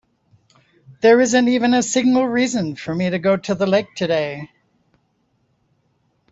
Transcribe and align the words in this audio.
There 1.01 1.21
isn't 1.21 1.47
even 1.47 1.75
a 1.75 1.83
single 1.83 2.27
reason 2.27 2.75
for 2.75 2.95
me 2.95 3.11
to 3.11 3.19
go 3.19 3.37
to 3.37 3.53
the 3.53 3.67
lake 3.67 3.93
today. 3.95 4.49